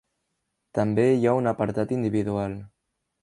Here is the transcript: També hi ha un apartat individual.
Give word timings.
També 0.77 1.05
hi 1.11 1.27
ha 1.31 1.35
un 1.41 1.51
apartat 1.53 1.93
individual. 1.99 2.57